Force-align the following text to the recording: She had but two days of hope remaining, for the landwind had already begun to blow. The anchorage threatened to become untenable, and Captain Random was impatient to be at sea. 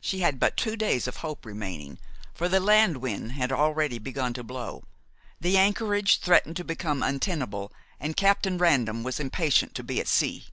She 0.00 0.20
had 0.20 0.40
but 0.40 0.56
two 0.56 0.74
days 0.74 1.06
of 1.06 1.16
hope 1.18 1.44
remaining, 1.44 1.98
for 2.32 2.48
the 2.48 2.60
landwind 2.60 3.32
had 3.32 3.52
already 3.52 3.98
begun 3.98 4.32
to 4.32 4.42
blow. 4.42 4.84
The 5.38 5.58
anchorage 5.58 6.16
threatened 6.20 6.56
to 6.56 6.64
become 6.64 7.02
untenable, 7.02 7.70
and 8.00 8.16
Captain 8.16 8.56
Random 8.56 9.02
was 9.02 9.20
impatient 9.20 9.74
to 9.74 9.82
be 9.84 10.00
at 10.00 10.08
sea. 10.08 10.46